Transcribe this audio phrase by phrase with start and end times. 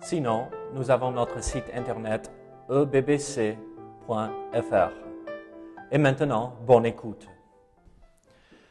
[0.00, 2.30] Sinon, nous avons notre site internet
[2.70, 3.56] ebbc.fr.
[5.90, 7.26] Et maintenant, bonne écoute.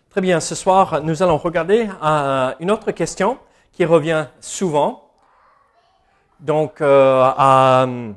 [0.09, 3.37] Très bien, ce soir, nous allons regarder euh, une autre question
[3.73, 5.09] qui revient souvent.
[6.39, 8.11] Donc, euh, euh,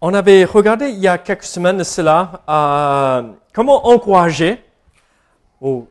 [0.00, 2.42] on avait regardé il y a quelques semaines cela
[3.54, 4.62] comment encourager,
[5.60, 5.86] ou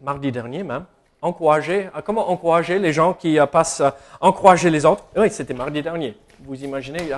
[0.00, 0.84] mardi dernier même,
[1.22, 5.04] encourager, euh, comment encourager les gens qui euh, passent, euh, encourager les autres?
[5.16, 6.16] Oui, c'était mardi dernier.
[6.44, 7.10] Vous imaginez,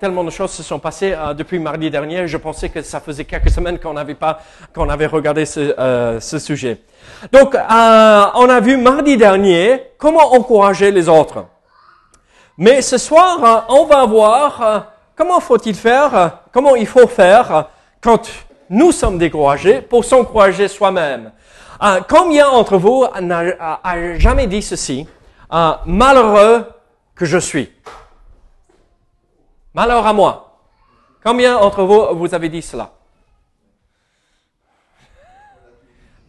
[0.00, 2.26] tellement de choses se sont passées depuis mardi dernier.
[2.26, 4.40] Je pensais que ça faisait quelques semaines qu'on n'avait pas,
[4.74, 6.80] qu'on avait regardé ce, ce sujet.
[7.30, 11.44] Donc, on a vu mardi dernier comment encourager les autres.
[12.58, 17.68] Mais ce soir, on va voir comment faut-il faire, comment il faut faire
[18.00, 18.28] quand
[18.68, 21.30] nous sommes découragés pour s'encourager soi-même.
[21.82, 25.06] Euh, combien d'entre vous n'a jamais dit ceci
[25.52, 26.64] euh, Malheureux
[27.14, 27.70] que je suis?
[29.74, 30.58] Malheur à moi.
[31.22, 32.90] Combien d'entre vous vous avez dit cela?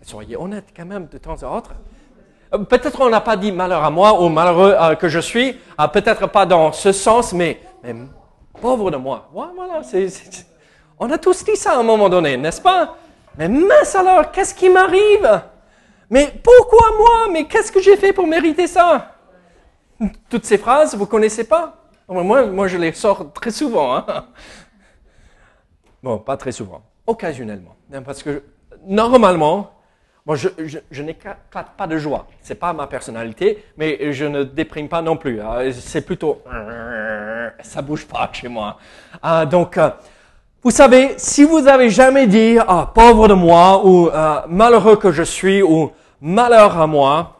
[0.02, 1.72] Soyez honnête quand même de temps à autre.
[2.54, 5.58] Euh, peut-être on n'a pas dit malheur à moi ou malheureux que je suis.
[5.94, 7.61] Peut-être pas dans ce sens, mais,
[8.59, 9.30] pauvre de moi.
[11.00, 12.95] On a tous dit ça à un moment donné, n'est-ce pas?
[13.38, 15.41] Mais mince alors, qu'est-ce qui m'arrive?
[16.09, 17.27] Mais pourquoi moi?
[17.31, 19.16] Mais qu'est-ce que j'ai fait pour mériter ça?
[20.30, 21.75] Toutes ces phrases, vous connaissez pas?
[22.08, 23.97] Moi, moi, je les sors très souvent.
[23.97, 24.05] Hein.
[26.02, 27.75] Bon, pas très souvent, occasionnellement.
[28.05, 28.43] Parce que
[28.86, 29.71] normalement,
[30.26, 30.49] moi, je,
[30.92, 32.27] je, n'éclate pas de joie.
[32.42, 35.42] C'est pas ma personnalité, mais je ne déprime pas non plus.
[35.42, 35.71] Hein.
[35.71, 36.43] C'est plutôt,
[37.61, 38.77] ça bouge pas chez moi.
[39.21, 39.89] Ah, donc, euh,
[40.67, 45.14] vous savez, si vous avez jamais dit ah pauvre de moi ou euh, malheureux que
[45.14, 47.38] je suis ou malheur à moi,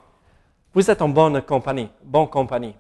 [0.74, 2.74] vous êtes en bonne compagnie, bonne compagnie.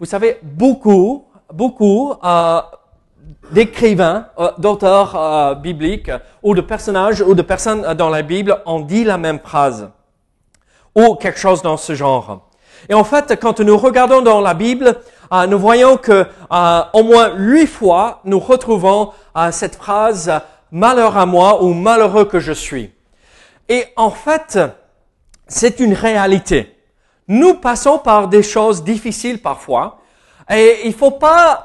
[0.00, 2.62] Vous savez, beaucoup, beaucoup euh,
[3.52, 6.10] d'écrivains, euh, d'auteurs bibliques
[6.42, 9.90] ou de personnages ou de personnes dans la Bible ont dit la même phrase
[10.94, 12.48] ou quelque chose dans ce genre.
[12.88, 14.96] Et en fait, quand nous regardons dans la Bible,
[15.32, 20.32] euh, nous voyons que euh, au moins huit fois, nous retrouvons euh, cette phrase
[20.72, 22.90] malheur à moi ou malheureux que je suis.
[23.68, 24.58] Et en fait,
[25.46, 26.74] c'est une réalité.
[27.26, 29.98] Nous passons par des choses difficiles parfois.
[30.50, 31.62] Et il faut pas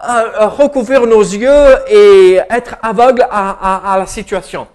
[0.57, 4.67] recouvrir nos yeux et être aveugle à, à, la situation.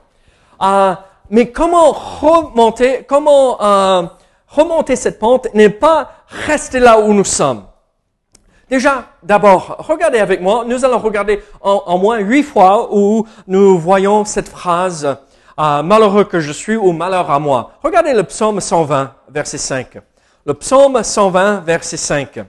[1.29, 3.59] mais comment remonter, comment
[4.49, 6.11] remonter cette pente n'est pas
[6.47, 7.68] rester là où nous sommes.
[8.69, 14.27] Déjà, d'abord, regardez avec moi, nous allons regarder en, moins huit fois où nous voyons
[14.27, 15.17] cette phrase
[15.59, 17.73] euh, malheureux que je suis ou malheur à moi.
[17.83, 19.99] Regardez le psaume 120, verset 5.
[20.45, 22.41] Le psaume 120, verset 5.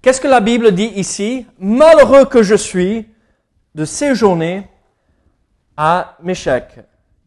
[0.00, 1.46] Qu'est-ce que la Bible dit ici?
[1.58, 3.06] Malheureux que je suis
[3.74, 4.66] de séjourner
[5.76, 6.80] à Méchec,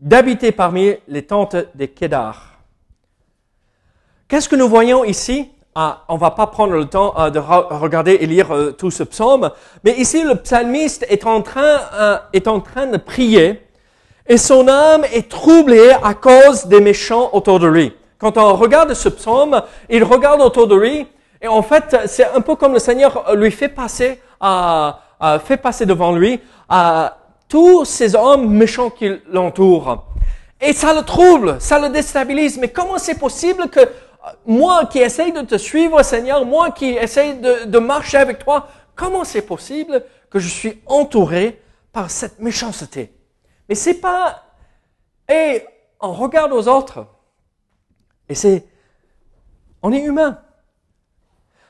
[0.03, 2.49] d'habiter parmi les tentes des Kédars.
[4.27, 5.49] Qu'est-ce que nous voyons ici?
[5.75, 9.03] Ah, On va pas prendre le temps euh, de regarder et lire euh, tout ce
[9.03, 9.49] psaume,
[9.83, 13.65] mais ici le psalmiste est en train, euh, est en train de prier
[14.27, 17.93] et son âme est troublée à cause des méchants autour de lui.
[18.19, 21.07] Quand on regarde ce psaume, il regarde autour de lui
[21.41, 24.21] et en fait c'est un peu comme le Seigneur lui fait passer,
[25.45, 26.39] fait passer devant lui
[27.53, 30.05] tous ces hommes méchants qui l'entourent.
[30.59, 32.57] Et ça le trouble, ça le déstabilise.
[32.57, 33.87] Mais comment c'est possible que euh,
[34.47, 39.23] moi qui essaye de te suivre, Seigneur, moi qui essaye de, marcher avec toi, comment
[39.23, 41.61] c'est possible que je suis entouré
[41.91, 43.13] par cette méchanceté?
[43.69, 44.45] Mais c'est pas,
[45.31, 45.63] et
[45.99, 47.05] on regarde aux autres.
[48.29, 48.65] Et c'est,
[49.83, 50.39] on est humain.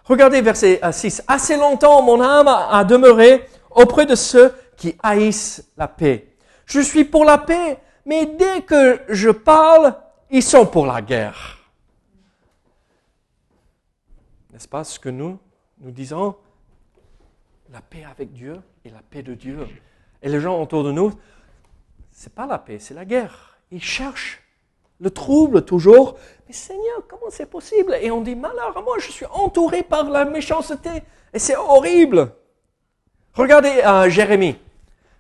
[0.06, 1.24] Regardez verset 6.
[1.28, 6.36] Assez longtemps mon âme a demeuré auprès de ceux qui haïssent la paix.
[6.66, 9.96] Je suis pour la paix, mais dès que je parle,
[10.30, 11.60] ils sont pour la guerre.
[14.52, 15.40] N'est-ce pas ce que nous,
[15.80, 16.36] nous disons?
[17.72, 19.68] La paix avec Dieu et la paix de Dieu.
[20.22, 21.12] Et les gens autour de nous,
[22.12, 23.58] c'est pas la paix, c'est la guerre.
[23.72, 24.44] il cherche
[25.00, 26.18] le trouble toujours.
[26.48, 27.98] Mais Seigneur, comment c'est possible?
[28.02, 31.04] Et on dit, malheur à moi, je suis entouré par la méchanceté.
[31.34, 32.32] Et c'est horrible.
[33.36, 34.58] Regardez euh, Jérémie.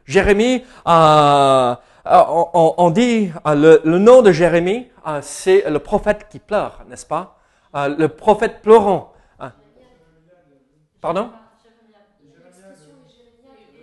[0.06, 1.75] Jérémie, euh,
[2.06, 2.24] euh,
[2.54, 4.88] on, dit le, nom de Jérémie,
[5.21, 7.39] c'est le prophète qui pleure, n'est-ce pas?
[7.74, 9.13] Le prophète pleurant.
[11.01, 11.31] Pardon?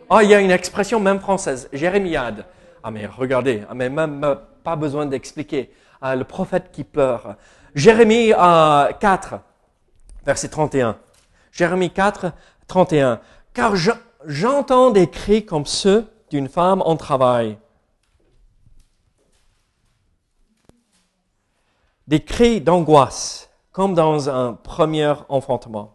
[0.08, 2.44] Ah, il y a une expression même française, Jérémiade.
[2.82, 5.72] Ah mais regardez, ah, mais même pas besoin d'expliquer.
[6.02, 7.36] le prophète qui pleure.
[7.74, 9.40] Jérémie 4,
[10.24, 10.96] verset 31.
[11.50, 12.32] Jérémie 4,
[12.68, 13.20] 31.
[13.54, 13.74] Car
[14.26, 17.58] j'entends des cris comme ceux d'une femme en travail.
[22.06, 25.94] Des cris d'angoisse, comme dans un premier enfantement.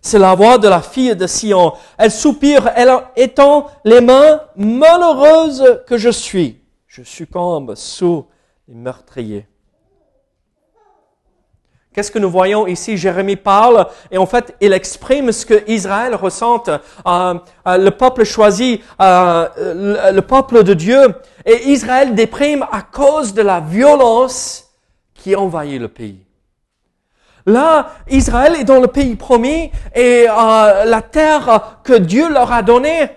[0.00, 1.72] C'est la voix de la fille de Sion.
[1.96, 6.60] Elle soupire, elle étend les mains, malheureuse que je suis.
[6.86, 8.26] Je succombe sous
[8.68, 9.48] les meurtriers.
[11.94, 12.96] Qu'est-ce que nous voyons ici?
[12.96, 18.24] Jérémie parle et en fait il exprime ce que Israël ressent, euh, euh, le peuple
[18.24, 21.14] choisi, euh, le, le, peuple de Dieu.
[21.46, 24.72] Et Israël déprime à cause de la violence
[25.14, 26.18] qui envahit le pays.
[27.46, 32.62] Là, Israël est dans le pays promis et euh, la terre que Dieu leur a
[32.62, 33.10] donnée,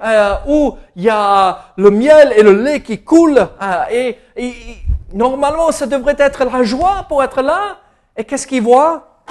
[0.48, 3.48] où il y a le miel et le lait qui coulent,
[3.92, 4.20] et,
[5.14, 7.78] normalement ça devrait être la joie pour être là.
[8.18, 9.24] Et qu'est-ce qu'ils voient?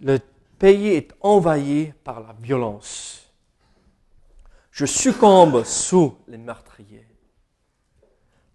[0.00, 0.18] Le
[0.58, 3.30] pays est envahi par la violence.
[4.70, 7.06] Je succombe sous les meurtriers.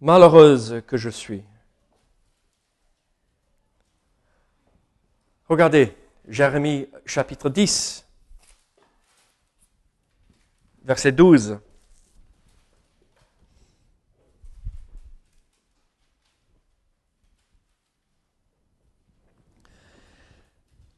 [0.01, 1.43] Malheureuse que je suis.
[5.47, 5.95] Regardez,
[6.27, 8.07] Jérémie chapitre 10,
[10.83, 11.59] verset 12.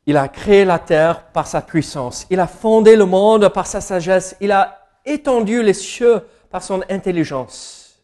[0.08, 2.26] Il a créé la terre par sa puissance.
[2.30, 4.38] Il a fondé le monde par sa sagesse.
[4.40, 8.02] Il a étendu les cieux par son intelligence.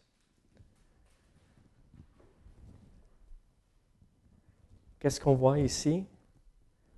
[5.00, 6.04] Qu'est-ce qu'on voit ici?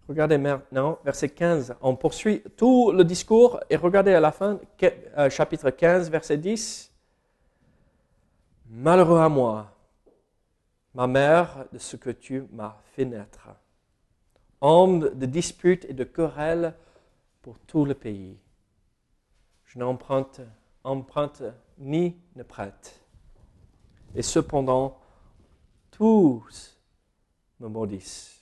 [0.09, 1.77] Regardez maintenant, verset 15.
[1.83, 6.93] On poursuit tout le discours et regardez à la fin, euh, chapitre 15, verset 10.
[8.71, 9.73] Malheureux à moi,
[10.95, 13.49] ma mère, de ce que tu m'as fait naître.
[14.61, 16.75] Homme de disputes et de querelles
[17.43, 18.39] pour tout le pays.
[19.65, 20.41] Je n'emprunte
[20.87, 21.43] emprunte
[21.79, 23.01] ni ne prête.
[24.15, 24.99] Et cependant,
[25.91, 26.79] tous
[27.61, 28.41] me maudissent.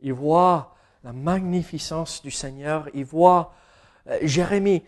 [0.00, 2.88] Il voit la magnificence du Seigneur.
[2.94, 3.54] Il voit
[4.06, 4.82] euh, Jérémie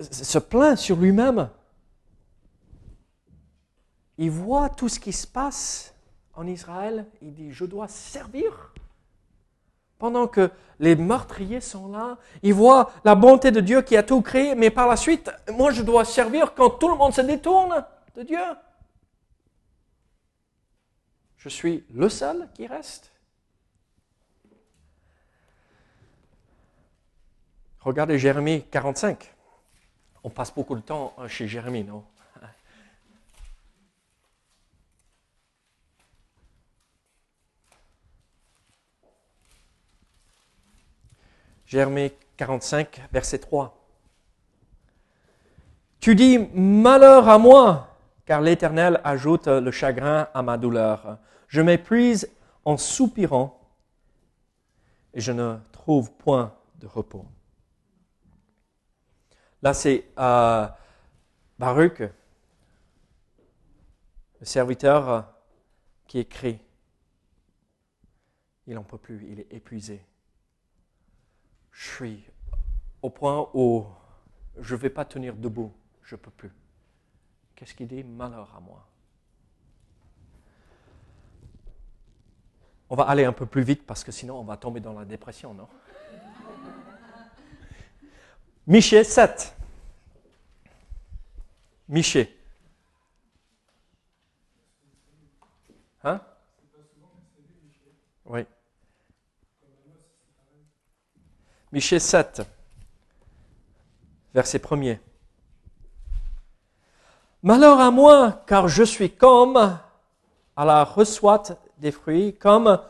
[0.00, 1.50] se plaint sur lui-même.
[4.18, 5.94] Il voit tout ce qui se passe
[6.34, 7.06] en Israël.
[7.22, 8.74] Il dit, je dois servir.
[9.96, 10.50] Pendant que
[10.80, 14.70] les meurtriers sont là, il voit la bonté de Dieu qui a tout créé, mais
[14.70, 17.84] par la suite, moi je dois servir quand tout le monde se détourne
[18.14, 18.38] de Dieu.
[21.36, 23.12] Je suis le seul qui reste.
[27.80, 29.34] Regardez Jérémie 45.
[30.22, 32.04] On passe beaucoup de temps chez Jérémie, non?
[41.68, 43.78] Jérémie 45, verset 3.
[46.00, 47.94] Tu dis, malheur à moi,
[48.24, 51.18] car l'Éternel ajoute le chagrin à ma douleur.
[51.46, 52.30] Je m'épuise
[52.64, 53.60] en soupirant
[55.12, 57.26] et je ne trouve point de repos.
[59.60, 60.66] Là, c'est euh,
[61.58, 62.00] Baruch,
[64.40, 65.34] le serviteur
[66.06, 66.60] qui écrit.
[68.66, 70.07] Il n'en peut plus, il est épuisé.
[71.78, 72.24] Je suis
[73.02, 73.86] au point où
[74.58, 76.50] je ne vais pas tenir debout, je ne peux plus.
[77.54, 78.02] Qu'est-ce qu'il dit?
[78.02, 78.84] Malheur à moi.
[82.90, 85.04] On va aller un peu plus vite parce que sinon on va tomber dans la
[85.04, 85.68] dépression, non?
[88.66, 89.56] Michée 7.
[91.88, 92.36] Michée.
[96.02, 96.20] Hein
[98.24, 98.44] Oui.
[101.70, 102.40] Michée 7,
[104.32, 105.00] verset 1er.
[107.42, 109.78] Malheur à moi, car je suis comme
[110.56, 112.80] à la reçoite des fruits, comme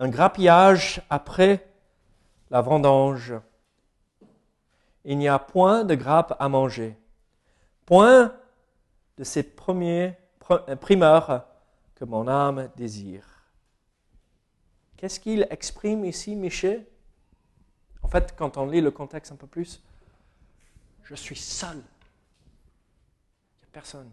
[0.00, 1.68] un grappillage après
[2.50, 3.34] la vendange.
[5.04, 6.96] Il n'y a point de grappe à manger.
[7.84, 8.34] point
[9.18, 10.18] de ces premiers
[10.50, 11.46] euh, primeurs
[11.94, 13.24] que mon âme désire.
[14.96, 16.84] Qu'est-ce qu'il exprime ici, Michel
[18.06, 19.82] En fait, quand on lit le contexte un peu plus,
[21.02, 21.74] je suis seul.
[21.76, 24.08] Il n'y a personne.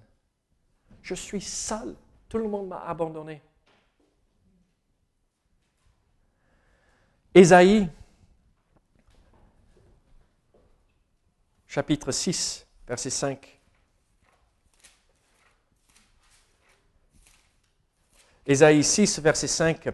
[1.03, 1.95] Je suis seul.
[2.27, 3.39] Tout le monde m'a abandonné.
[7.35, 7.87] Ésaïe,
[11.67, 13.59] chapitre 6, verset 5.
[18.47, 19.89] Ésaïe 6, verset 5.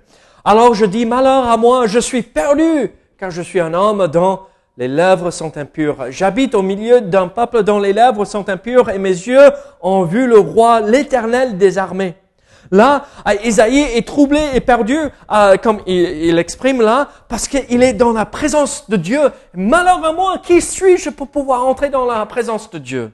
[0.45, 4.39] Alors je dis, malheur à moi, je suis perdu, car je suis un homme dont
[4.77, 6.05] les lèvres sont impures.
[6.09, 10.25] J'habite au milieu d'un peuple dont les lèvres sont impures, et mes yeux ont vu
[10.25, 12.15] le roi, l'éternel des armées.
[12.71, 13.05] Là,
[13.43, 14.95] Isaïe est troublé et perdu,
[15.31, 19.19] euh, comme il, exprime là, parce qu'il est dans la présence de Dieu.
[19.53, 23.11] Malheur à moi, qui suis-je pour pouvoir entrer dans la présence de Dieu?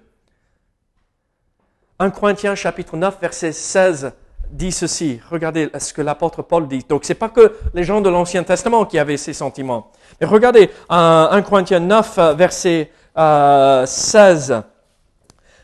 [1.97, 4.11] 1 Corinthiens chapitre 9, verset 16
[4.51, 5.19] dit ceci.
[5.29, 6.85] Regardez ce que l'apôtre Paul dit.
[6.87, 9.91] Donc, c'est pas que les gens de l'Ancien Testament qui avaient ces sentiments.
[10.19, 14.51] Mais regardez, 1 Corinthiens 9, verset 16.
[14.51, 14.61] Euh,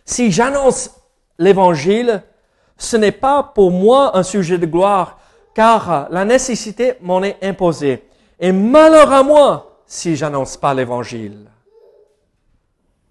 [0.05, 0.91] si j'annonce
[1.37, 2.23] l'évangile,
[2.77, 5.19] ce n'est pas pour moi un sujet de gloire,
[5.53, 8.03] car la nécessité m'en est imposée.
[8.39, 11.49] Et malheur à moi si j'annonce pas l'évangile.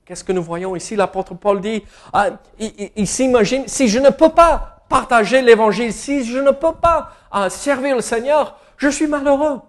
[0.05, 0.97] Qu'est-ce que nous voyons ici?
[0.97, 6.39] L'apôtre Paul dit, ah, il s'imagine, si je ne peux pas partager l'évangile, si je
[6.39, 9.61] ne peux pas euh, servir le Seigneur, je suis malheureux.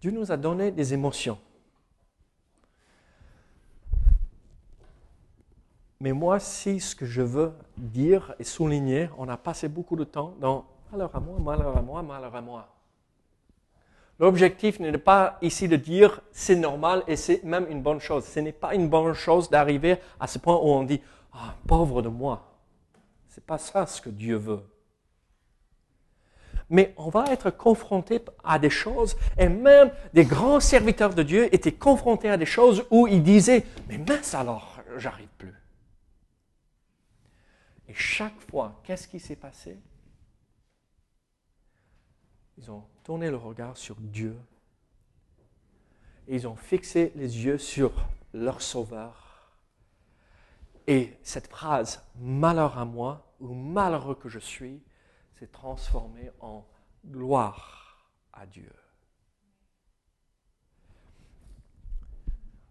[0.00, 1.38] Dieu nous a donné des émotions.
[6.00, 10.04] Mais moi, si ce que je veux dire et souligner, on a passé beaucoup de
[10.04, 12.77] temps dans malheur à moi, malheur à moi, malheur à moi.
[14.18, 18.24] L'objectif n'est pas ici de dire c'est normal et c'est même une bonne chose.
[18.24, 21.00] Ce n'est pas une bonne chose d'arriver à ce point où on dit
[21.32, 22.48] ah, pauvre de moi.
[23.28, 24.64] C'est pas ça ce que Dieu veut.
[26.70, 31.54] Mais on va être confronté à des choses, et même des grands serviteurs de Dieu
[31.54, 35.54] étaient confrontés à des choses où ils disaient Mais mince alors, j'arrive plus.
[37.88, 39.78] Et chaque fois, qu'est-ce qui s'est passé?
[42.58, 44.36] Ils ont tourné le regard sur Dieu.
[46.26, 47.92] Et ils ont fixé les yeux sur
[48.34, 49.54] leur Sauveur.
[50.88, 54.82] Et cette phrase, malheur à moi, ou malheureux que je suis,
[55.34, 56.66] s'est transformée en
[57.06, 58.72] gloire à Dieu.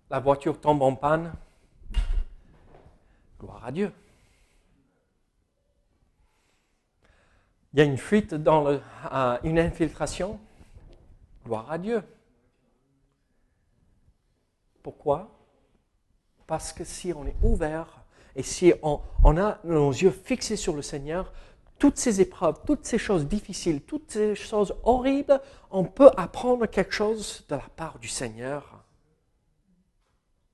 [0.10, 1.34] La voiture tombe en panne,
[3.40, 3.94] gloire à Dieu.
[7.74, 10.40] Il y a une fuite une infiltration.
[11.46, 12.04] Gloire à Dieu.
[14.84, 15.30] Pourquoi?
[16.46, 18.04] Parce que si on est ouvert
[18.36, 21.34] et si on, on, a nos yeux fixés sur le Seigneur,
[21.80, 26.94] toutes ces épreuves, toutes ces choses difficiles, toutes ces choses horribles, on peut apprendre quelque
[26.94, 28.84] chose de la part du Seigneur.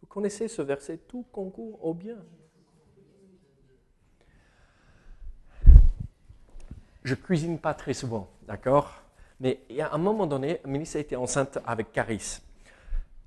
[0.02, 2.18] Vous connaissez ce verset, tout concourt au bien.
[7.04, 9.04] Je cuisine pas très souvent, d'accord?
[9.40, 12.42] Mais il y a un moment donné, Mélissa était enceinte avec Caris.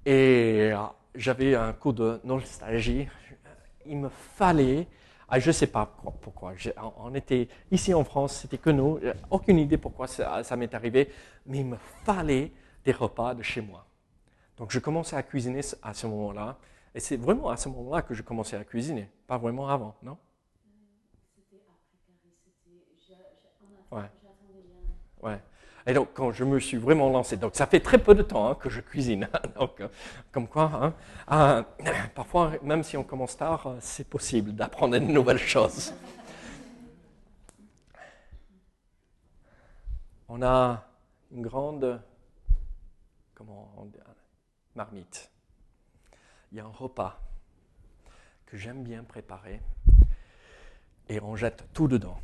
[0.04, 0.78] Et euh,
[1.14, 3.08] j'avais un coup de nostalgie.
[3.84, 4.86] Il me fallait,
[5.28, 5.86] ah, je ne sais pas
[6.22, 6.54] pourquoi,
[6.98, 8.98] on était ici en France, c'était que nous,
[9.30, 11.12] aucune idée pourquoi ça, ça m'est arrivé,
[11.46, 12.52] mais il me fallait
[12.84, 13.86] des repas de chez moi.
[14.56, 16.56] Donc je commençais à cuisiner à ce moment-là,
[16.94, 20.16] et c'est vraiment à ce moment-là que je commençais à cuisiner, pas vraiment avant, non?
[23.90, 24.10] Ouais.
[25.22, 25.40] Ouais.
[25.86, 28.50] Et donc, quand je me suis vraiment lancé, donc ça fait très peu de temps
[28.50, 29.28] hein, que je cuisine.
[29.58, 29.88] donc, euh,
[30.32, 30.94] comme quoi,
[31.28, 35.94] hein, euh, parfois, même si on commence tard, euh, c'est possible d'apprendre de nouvelles choses.
[40.28, 40.84] On a
[41.30, 42.02] une grande,
[43.34, 43.98] comment on dit,
[44.74, 45.30] marmite.
[46.50, 47.20] Il y a un repas
[48.44, 49.60] que j'aime bien préparer
[51.08, 52.18] et on jette tout dedans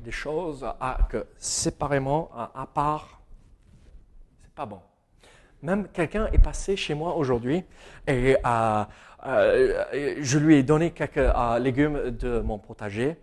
[0.00, 3.20] des choses à, que séparément, à, part,
[4.42, 4.80] c'est pas bon.
[5.62, 7.62] Même quelqu'un est passé chez moi aujourd'hui
[8.06, 8.84] et euh,
[9.26, 13.16] euh, je lui ai donné quelques euh, légumes de mon potager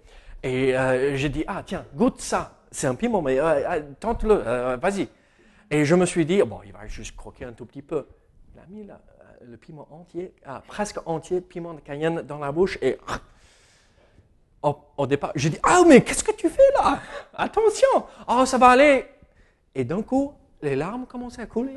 [0.44, 0.76] et
[1.16, 3.40] j'ai dit ah tiens goûte ça c'est un piment mais
[4.00, 4.36] tente-le
[4.76, 5.10] vas-y
[5.72, 8.06] et je me suis dit bon il va juste croquer un tout petit peu
[8.54, 8.88] il a mis
[9.42, 10.36] le piment entier
[10.68, 13.00] presque entier piment de cayenne dans la bouche et
[14.98, 16.67] au, départ, j'ai dit Ah, mais qu'est-ce que tu fais
[17.34, 19.06] Attention Oh, ça va aller
[19.76, 21.76] Et d'un coup, les larmes commençaient à couler.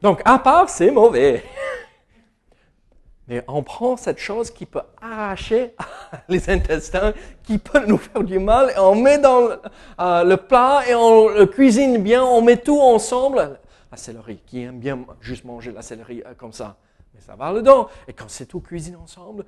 [0.00, 1.44] Donc, à part, c'est mauvais.
[3.28, 5.74] Mais on prend cette chose qui peut arracher
[6.28, 7.14] les intestins,
[7.44, 9.60] qui peut nous faire du mal, et on met dans le,
[10.00, 13.60] euh, plat et on le cuisine bien, on met tout ensemble.
[13.90, 16.76] La céleri, qui aime bien juste manger la céleri euh, comme ça.
[17.14, 17.88] Mais ça va dedans.
[18.08, 19.44] Et quand c'est tout cuisiné ensemble,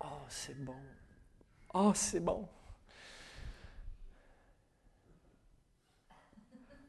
[0.00, 0.74] oh, c'est bon.
[1.74, 2.48] Oh, c'est bon.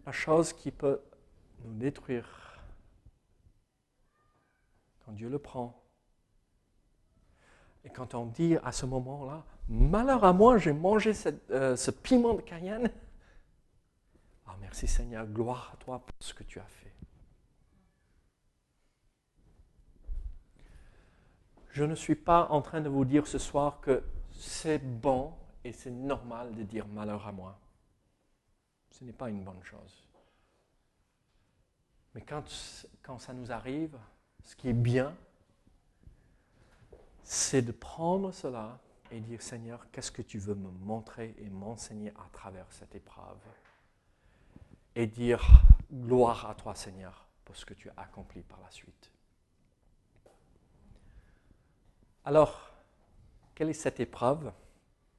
[0.05, 1.01] La chose qui peut
[1.63, 2.61] nous détruire,
[5.05, 5.83] quand Dieu le prend,
[7.83, 11.13] et quand on dit à ce moment-là, malheur à moi, j'ai mangé
[11.51, 12.91] euh, ce piment de Cayenne.
[14.47, 16.93] Ah, merci Seigneur, gloire à toi pour ce que tu as fait.
[21.69, 25.71] Je ne suis pas en train de vous dire ce soir que c'est bon et
[25.71, 27.59] c'est normal de dire malheur à moi.
[28.91, 30.03] Ce n'est pas une bonne chose.
[32.15, 33.97] Mais quand, ça nous arrive,
[34.43, 35.15] ce qui est bien,
[37.23, 38.79] c'est de prendre cela
[39.11, 43.37] et dire Seigneur, qu'est-ce que tu veux me montrer et m'enseigner à travers cette épreuve?
[44.95, 45.45] Et dire
[45.91, 49.11] gloire à toi Seigneur pour ce que tu as accompli par la suite.
[52.25, 52.71] Alors,
[53.55, 54.51] quelle est cette épreuve,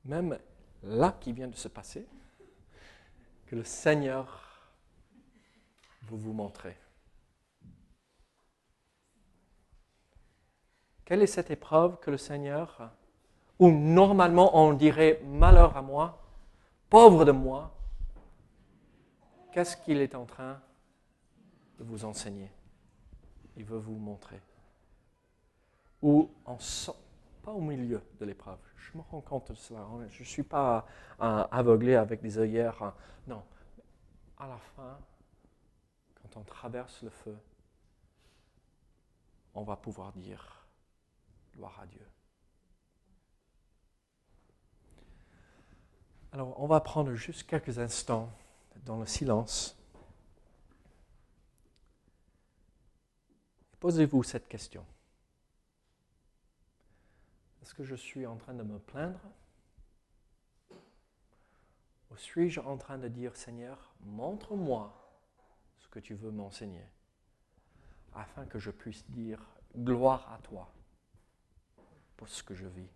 [0.05, 0.39] même
[0.83, 2.07] là qui vient de se passer,
[3.51, 4.71] que le Seigneur
[6.03, 6.77] veut vous montrer
[11.05, 12.93] Quelle est cette épreuve que le Seigneur,
[13.59, 16.23] où normalement on dirait malheur à moi,
[16.89, 17.77] pauvre de moi,
[19.51, 20.63] qu'est-ce qu'il est en train
[21.81, 22.53] de vous enseigner?
[23.57, 24.41] Il veut vous montrer.
[26.03, 26.61] Ou en
[27.43, 28.59] pas au milieu de l'épreuve.
[28.77, 29.87] Je me rends compte de cela.
[30.09, 30.87] Je ne suis pas
[31.19, 32.95] aveuglé avec des œillères.
[33.27, 33.43] Non.
[34.39, 34.99] À la fin,
[36.15, 37.37] quand on traverse le feu,
[39.55, 40.67] on va pouvoir dire
[41.55, 42.07] Gloire à Dieu.
[46.33, 48.31] Alors, on va prendre juste quelques instants
[48.85, 49.77] dans le silence.
[53.81, 54.85] Posez-vous cette question.
[57.63, 59.21] Est-ce que je suis en train de me plaindre?
[62.11, 64.93] Ou suis-je en train de dire, Seigneur, montre-moi
[65.79, 66.87] ce que tu veux m'enseigner,
[68.15, 69.41] afin que je puisse dire
[69.77, 70.73] gloire à toi
[72.17, 72.91] pour ce que je vis,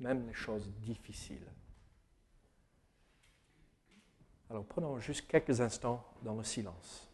[0.00, 1.46] même les choses difficiles?
[4.50, 7.07] Alors prenons juste quelques instants dans le silence.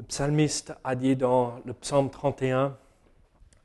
[0.00, 2.74] Le psalmiste a dit dans le psaume 31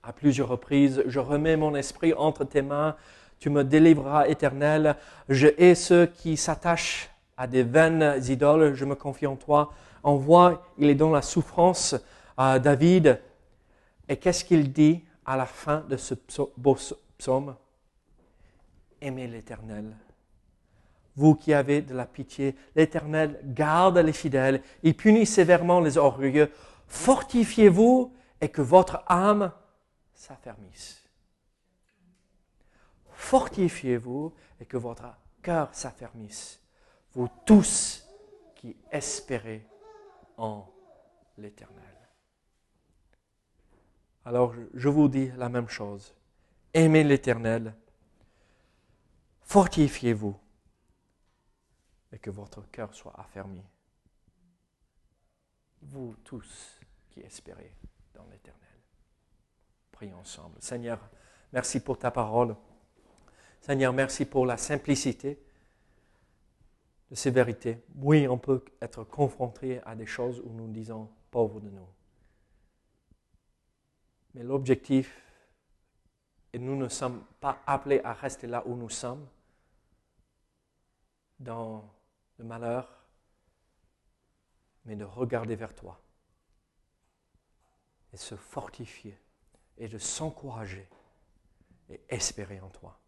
[0.03, 2.97] à plusieurs reprises, Je remets mon esprit entre tes mains,
[3.39, 4.97] tu me délivreras éternel,
[5.29, 9.71] je hais ceux qui s'attachent à des vaines idoles, je me confie en toi.
[10.03, 11.95] On voit, il est dans la souffrance,
[12.35, 13.21] à David.
[14.09, 16.15] Et qu'est-ce qu'il dit à la fin de ce
[16.57, 16.77] beau
[17.17, 17.55] psaume?
[18.99, 19.95] Aimez l'Éternel
[21.15, 26.51] vous qui avez de la pitié, l'Éternel garde les fidèles, il punit sévèrement les orgueilleux.
[26.88, 29.51] Fortifiez-vous et que votre âme
[30.13, 31.04] s'affermisse.
[33.12, 35.06] Fortifiez-vous et que votre
[35.41, 36.62] cœur s'affermisse.
[37.13, 38.06] Vous tous
[38.56, 39.65] qui espérez
[40.38, 40.67] en
[41.38, 41.84] l'Éternel.
[44.25, 46.13] Alors je vous dis la même chose.
[46.73, 47.73] Aimez l'Éternel.
[49.43, 50.36] Fortifiez-vous
[52.15, 53.62] et que votre cœur soit affermi.
[55.82, 57.75] Vous tous qui espérez
[58.13, 58.62] dans l'Éternel.
[59.91, 60.56] Prions ensemble.
[60.62, 60.99] Seigneur,
[61.51, 62.56] merci pour ta parole.
[63.60, 65.38] Seigneur, merci pour la simplicité
[67.10, 67.84] de ces vérités.
[67.95, 71.88] Oui, on peut être confronté à des choses où nous disons pauvre de nous.
[74.34, 75.21] Mais l'objectif,
[76.54, 79.28] et nous ne sommes pas appelés à rester là où nous sommes,
[81.39, 81.84] dans
[82.37, 83.05] le malheur,
[84.85, 85.99] mais de regarder vers toi
[88.13, 89.19] et se fortifier
[89.77, 90.87] et de s'encourager
[91.89, 92.99] et espérer en toi.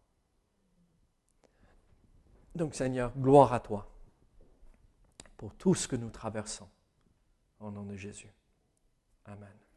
[2.54, 3.88] Donc Seigneur, gloire à toi
[5.36, 6.68] pour tout ce que nous traversons.
[7.60, 8.32] Au nom de Jésus.
[9.24, 9.67] Amen.